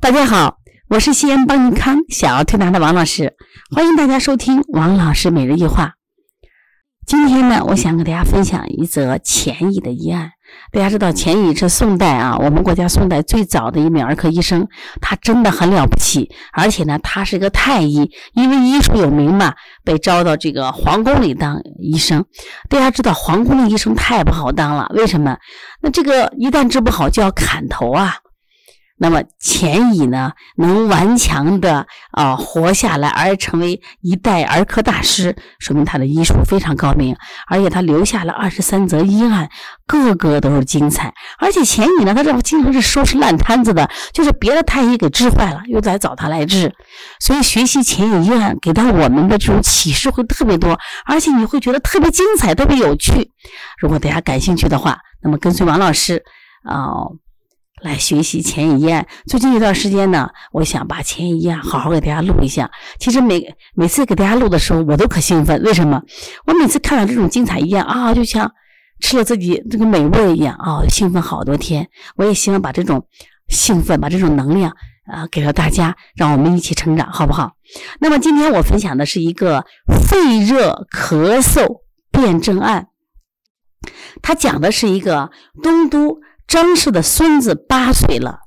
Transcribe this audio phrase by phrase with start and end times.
[0.00, 0.56] 大家好，
[0.88, 3.34] 我是西安邦尼康小儿推拿的王老师，
[3.76, 5.92] 欢迎大家收听王老师每日一话。
[7.06, 10.30] 今天呢，我想给大家分享一则钱乙的医案。
[10.72, 14.66] 大家知道，钱乙是宋代啊，我们国家宋代最早的一名儿科医生，
[15.02, 19.52] 他真的很了不起，而且呢，他是一个太医，因为医术有名嘛，
[19.84, 22.24] 被招到这个皇宫里当医生。
[22.70, 25.36] 大家知道，皇宫的医生太不好当了，为什么？
[25.82, 28.16] 那这个一旦治不好，就要砍头啊。
[29.02, 37.16] 那么钱乙呢，能顽强的啊活下来，而成为一代儿科大师，说明他的医术非常高明，
[37.46, 39.48] 而且他留下了二十三则医案，
[39.86, 41.14] 个个都是精彩。
[41.38, 46.74] 而且钱乙呢，他这经常是收拾烂摊子的，就是别的太医给治坏了，又来找他来治。
[47.18, 53.30] 所以学习钱乙医案，给到我们的这种启示会特别多，而且你会觉得特别精彩，特别有趣。
[53.78, 56.22] 如果大家感兴趣的话，那么跟随王老师
[56.64, 57.08] 啊。
[57.82, 59.06] 来学习前一案。
[59.26, 62.70] 最近一段时间呢，我想把前一案好好给大家录一下。
[62.98, 65.62] 其实每每次给大家录的时候，我都可兴奋。
[65.62, 66.02] 为什么？
[66.46, 68.50] 我每次看到这种精彩一案啊，就像
[69.00, 71.88] 吃了自己这个美味一样啊，兴奋好多天。
[72.16, 73.06] 我也希望把这种
[73.48, 74.70] 兴奋、把这种能量
[75.10, 77.52] 啊，给到大家，让我们一起成长，好不好？
[78.00, 82.88] 那么今天我分享的是一个肺热咳嗽辩证案，
[84.20, 85.30] 它讲的是一个
[85.62, 86.20] 东都。
[86.50, 88.40] 张氏的孙子八岁了，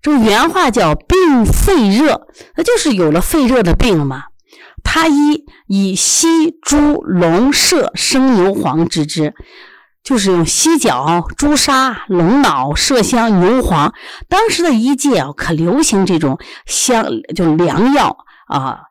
[0.00, 4.26] 这原话叫病肺热，那就是有了肺热的病嘛。
[4.84, 9.34] 他医以犀猪龙麝生牛黄治之，
[10.04, 13.92] 就是用犀角、朱砂、龙脑、麝香、牛黄。
[14.28, 18.82] 当时的医界啊，可流行这种香，就良药啊，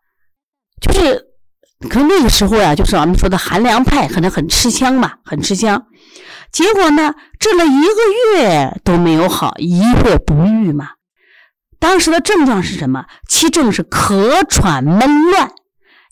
[0.82, 1.24] 就是
[1.88, 5.86] 可那个时候呀，就是我们说的寒凉派，可能很吃香嘛，很吃香。
[6.52, 10.90] 结果呢，治了一个月都没有好，一月不愈嘛。
[11.80, 13.06] 当时的症状是什么？
[13.28, 15.52] 其症是咳喘闷乱，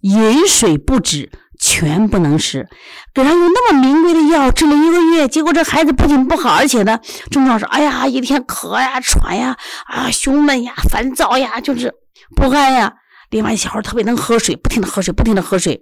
[0.02, 2.68] 饮水不止，全不能食。
[3.14, 7.00] 给他用那么名贵的药治了一个月，结果这孩子不仅不好，而且呢，
[7.32, 11.94] 症状是哎呀，一天咳呀、喘呀，啊，胸闷呀、烦躁呀，就是
[12.36, 12.94] 不安呀。
[13.34, 15.82] 另外，小孩特别能喝水，不停的喝水，不停的喝水，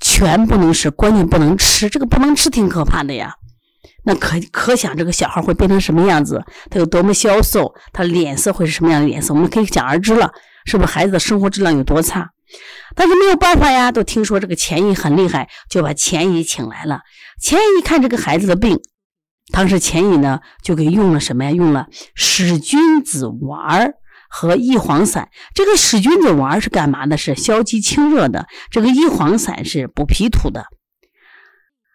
[0.00, 1.88] 全不能食，关键不能吃。
[1.88, 3.32] 这个不能吃挺可怕的呀。
[4.04, 6.42] 那可可想这个小孩会变成什么样子？
[6.68, 7.72] 他有多么消瘦？
[7.92, 9.32] 他脸色会是什么样的脸色？
[9.32, 10.32] 我们可以想而知了，
[10.64, 12.28] 是不是孩子的生活质量有多差？
[12.96, 17.02] 但是没有办法呀，都听说这个钱乙很厉害，就把钱乙请来了。
[17.40, 18.80] 钱乙一看这个孩子的病，
[19.52, 21.52] 当时钱乙呢就给用了什么呀？
[21.52, 21.86] 用了
[22.16, 23.94] 使君子丸儿
[24.28, 25.28] 和益黄散。
[25.54, 27.16] 这个使君子丸是干嘛的？
[27.16, 28.46] 是消积清热的。
[28.70, 30.66] 这个益黄散是补脾土的。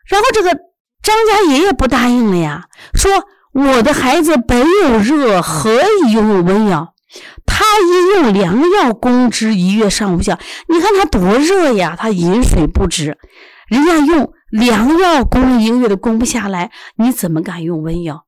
[0.07, 0.57] 然后这个。
[1.03, 2.63] 张家爷爷不答应了呀，
[2.94, 3.11] 说
[3.51, 6.94] 我的孩子本有热，何以用温药？
[7.45, 10.39] 他一用凉药攻之，一月上无效。
[10.69, 13.17] 你看他多热呀，他饮水不止。
[13.67, 18.23] 人家用凉药攻一个月都攻不下来，你怎么敢用温药？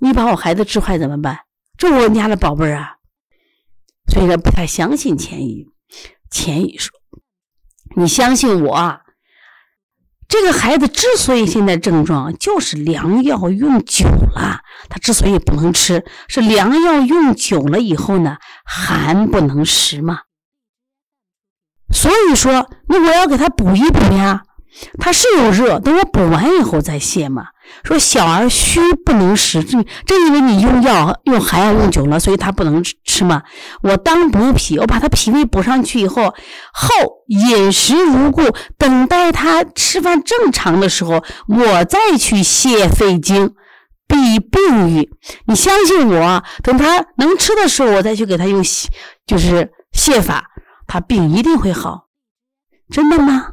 [0.00, 1.38] 你把我孩子治坏怎么办？
[1.78, 2.94] 这我家的宝贝儿啊！
[4.10, 5.66] 所以呢，不太相信钱乙。
[6.30, 6.92] 钱乙说
[7.96, 9.00] ：“你相信我。”
[10.28, 20.20] 这个孩子之所以现在症状，就是凉药用久了，他之所以不能吃，是凉药用久了以后呢，寒不能食嘛。
[21.92, 24.44] 所以说，那我要给他补一补呀。
[25.00, 27.48] 他是有热，等我补完以后再泻嘛。
[27.82, 33.42] 说小儿虚不能食，正正因为你用药用寒药用久了，所以他不能吃嘛。
[33.82, 36.34] 我当补脾，我把他脾胃补上去以后，
[36.72, 36.88] 后
[37.26, 38.42] 饮食如故，
[38.76, 43.54] 等待他吃饭正常的时候，我再去泻肺经，
[44.06, 45.10] 必病愈。
[45.46, 48.62] 你相信我，等他能吃的时候，我再去给他用，
[49.26, 50.44] 就是泻法，
[50.86, 52.08] 他病一定会好。
[52.90, 53.52] 真的吗？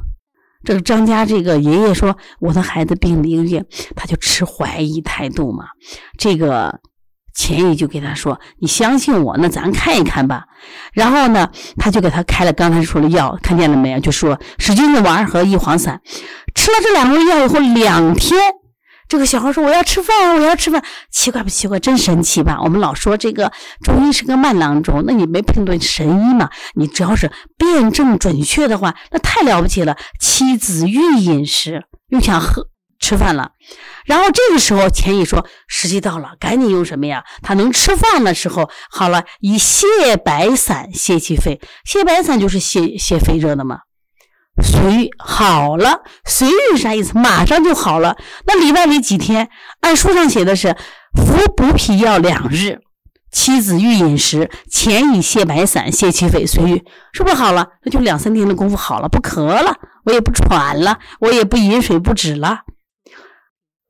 [0.68, 3.64] 这个张家这个爷爷说，我的孩子病了一个月，
[3.96, 5.64] 他就持怀疑态度嘛。
[6.18, 6.80] 这个
[7.34, 10.44] 钱姨就给他说：“你相信我，那咱看一看吧。”
[10.92, 11.48] 然后呢，
[11.78, 14.00] 他就给他开了刚才说的药，看见了没有？
[14.00, 16.02] 就说使君子丸和益黄散，
[16.54, 18.38] 吃了这两味药以后，两天。
[19.08, 21.80] 这个小孩说：“我要吃饭，我要吃饭。”奇怪不奇怪？
[21.80, 22.58] 真神奇吧？
[22.62, 23.50] 我们老说这个
[23.82, 26.50] 中医是个慢郎中，那你没碰到神医嘛？
[26.74, 29.96] 你只要是辩证准确的话，那太了不起了。
[30.20, 32.68] 妻子欲饮食，又想喝
[33.00, 33.52] 吃饭了。
[34.04, 37.24] 然后这个时候，钱乙说：“时机到了，赶紧用什么呀？
[37.42, 41.60] 他能吃饭的时候，好了，以泻白散泻其肺。
[41.88, 43.78] 泻白散就是泻泻肺热的嘛。”
[44.62, 47.18] 随好了，随遇啥意思？
[47.18, 48.16] 马上就好了。
[48.46, 49.48] 那里外里几天？
[49.80, 50.76] 按书上写的是
[51.14, 52.80] 服补脾药两日，
[53.30, 57.68] 妻子欲饮食，前以泻白散泻其肺，随欲，是不是好了？
[57.84, 62.60] 那就两三天的功夫好了，不咳了，我也不喘了，我也不饮水不止了。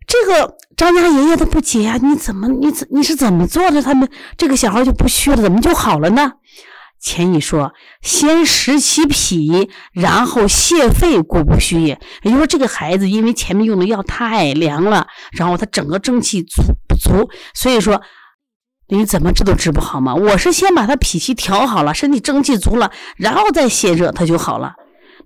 [0.07, 3.83] 这个张家爷爷他不解啊，你怎么你怎你是怎么做的？
[3.83, 6.33] 他们这个小孩就不虚了，怎么就好了呢？
[7.01, 7.73] 钱乙说
[8.03, 18.03] ：“先食其脾，然后泻肺，故不虚也。”也就是说，这个孩子因为前面用的药太凉了，然后他整个正气足不足，所以说
[18.89, 20.15] 你怎么治都治不好嘛。
[20.15, 24.75] 我是先把他脾气调好了，身体正气足了，然后再泻热，他就好了。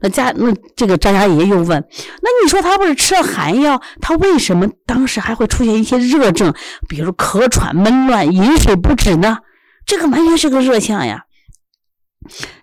[0.01, 1.83] 那家那这个张家爷又问
[2.21, 6.53] ：“那你说他不是吃了寒药，他为什么当时还会出现一些热症，
[6.89, 9.39] 比如咳喘闷乱、饮水不止呢？
[9.87, 11.23] 这个完全是个热象呀。”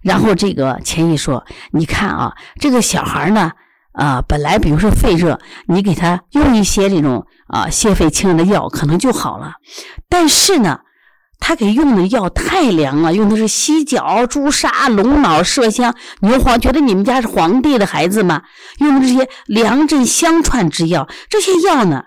[0.02, 3.52] 然后这个钱乙说：“你看啊，这个小孩呢，
[3.94, 9.54] 啊，本来比如说肺热，你给他用一些这种啊泻肺清热的药，可能就好了。
[10.08, 10.80] 但是呢，
[11.40, 18.44] 他给用的药太凉了，用的是犀角、朱砂、龙脑、麝香、牛黄，觉得你们家是皇帝的孩子吗？
[18.80, 22.06] 用的这些凉镇相串之药，这些药呢，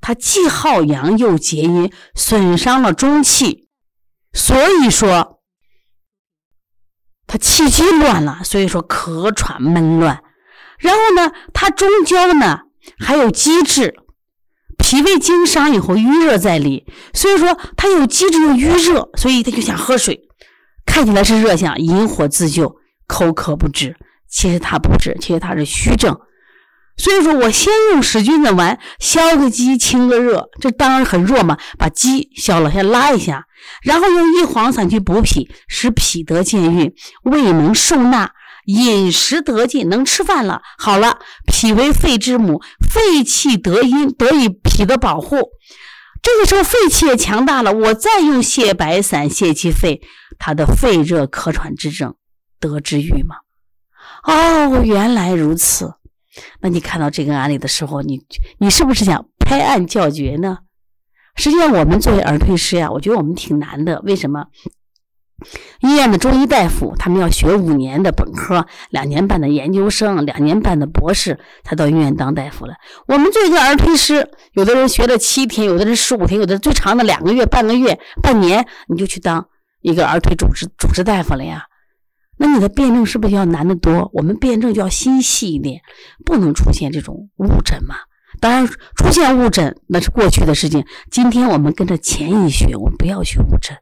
[0.00, 3.68] 它既耗阳又结阴，损伤了中气，
[4.32, 5.38] 所以说。”
[7.30, 10.20] 他气机乱了，所以说咳喘闷乱。
[10.80, 12.62] 然后呢，他中焦呢
[12.98, 13.94] 还有积滞，
[14.76, 20.28] 脾胃经伤以后淤热在里，所以说他有积滞又淤热，所以他就想喝水。
[20.84, 22.74] 看起来是热象，引火自救，
[23.06, 23.94] 口渴不止。
[24.28, 26.18] 其实他不止，其实他是虚症。
[27.00, 33.46] 所以说我先用使君子丸消个积，清个热，这当然很弱嘛，把积消了，先拉一下。
[33.82, 36.92] 然后用一黄散去补脾，使脾得健运，
[37.22, 38.32] 胃能受纳，
[38.66, 40.60] 饮食得进，能吃饭了。
[40.76, 45.36] 好了，脾为肺之母，肺气得阴，得以脾的保护。
[46.22, 50.02] 这个时候肺气也强大了，我再用泻白散泻其肺，
[50.38, 52.14] 他的肺热咳喘之症
[52.58, 53.36] 得治愈吗？
[54.24, 55.94] 哦，原来如此。
[56.60, 58.20] 那你看到这个案例的时候，你
[58.58, 60.58] 你是不是想拍案叫绝呢？
[61.36, 64.00] 实际上，我们作为儿推师呀，我觉得我们挺难的。
[64.02, 64.46] 为什么？
[65.80, 72.74] 医院的中医大夫，他们要学五年的本科，两年半的研究生，两年半的博士，才到医院当大夫了。
[73.06, 79.48] 我们做一个儿推师，有的人学了七天，有的人十五天，有的最长的两个月、半个月、半年，你就去当
[79.80, 81.64] 一个儿推主治主治大夫了呀。
[82.42, 84.10] 那你的辩证是不是要难得多？
[84.14, 85.82] 我们辩证就要心细一点，
[86.24, 87.96] 不能出现这种误诊嘛。
[88.40, 90.82] 当然，出现误诊那是过去的事情。
[91.10, 93.76] 今天我们跟着前一学，我们不要去误诊。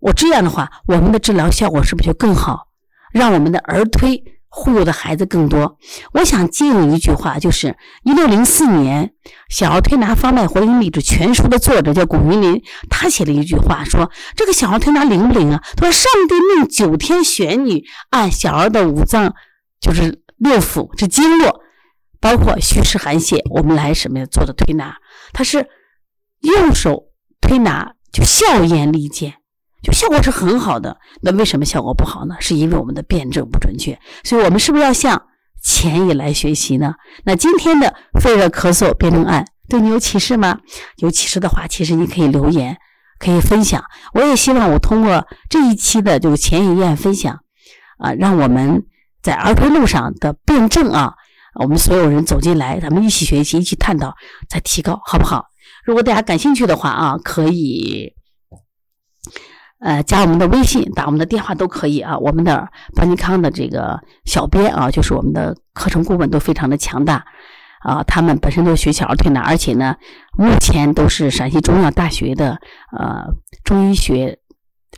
[0.00, 2.66] 我这样的话，我们的治疗效果是不是就更好？
[3.12, 4.20] 让我们的儿推
[4.56, 5.76] 忽悠的孩子更多。
[6.12, 9.06] 我想借用一句话，就是一六零四年
[9.48, 15.60] 《小儿推拿方脉活灵秘旨全书》的作者叫巩云林，他写了一句话，说这个小儿推拿灵不灵啊？
[15.76, 19.34] 他说上帝命九天玄女按小儿的五脏，
[19.80, 21.60] 就是六腑这经络。
[22.20, 24.26] 包括虚实寒泻，我们来什么呀？
[24.30, 24.96] 做的推拿，
[25.34, 25.68] 他是
[26.40, 27.08] 右手
[27.40, 29.34] 推拿就效验力见，
[29.84, 30.96] 就效果是很好的。
[31.20, 32.34] 那为什么效果不好呢？
[32.40, 33.96] 是因为我们的辩证不准确。
[34.24, 35.22] 所以，我们是不是要向
[35.62, 36.94] 前野来学习呢？
[37.24, 40.58] 那今天的肺热咳嗽辩证案对你有启示吗？
[40.96, 42.76] 有启示的话，其实你可以留言，
[43.18, 43.84] 可以分享。
[44.14, 47.38] 我也希望我通过这一期的这个前野医分享
[47.98, 48.84] 啊，让我们
[49.22, 51.14] 在儿推路上的辩证啊。
[51.60, 54.12] 我们所有人走进来，咱们一起学习，一起探讨，
[54.48, 55.46] 再提高，好不好？
[55.84, 58.12] 如果大家感兴趣的话啊，可以
[59.80, 62.16] 呃加我们的微信，打我们的电话都可以啊。
[62.18, 67.24] 我们的邦尼康的这个小编啊，就是我们的课程顾问都非常的强大
[67.80, 68.02] 啊。
[68.02, 69.96] 他们本身都是学小儿推拿，而且呢，
[70.38, 72.58] 目前都是陕西中医药大学的
[72.98, 73.24] 呃
[73.64, 74.38] 中医学。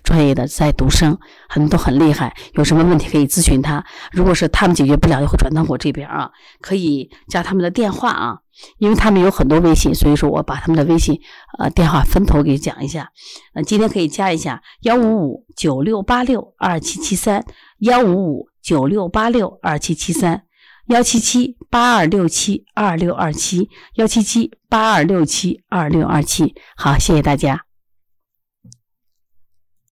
[0.05, 1.19] 专业的在读生，
[1.49, 3.83] 很多很厉害，有什么问题可以咨询他。
[4.13, 6.31] 如果是他们解决不了，就会转到我这边啊，
[6.61, 8.39] 可以加他们的电话啊，
[8.79, 11.21] 因为他们有很多微信，所以说我把他们的微信
[11.59, 13.11] 呃电话分头给讲一下。
[13.55, 17.45] 呃，今天可以加一下幺五五九六八六二七七三
[17.81, 20.45] 幺五五九六八六二七七三
[20.87, 26.55] 幺七七八二六七二六二七幺七七八二六七二六二七。
[26.77, 27.66] 好，谢谢大家。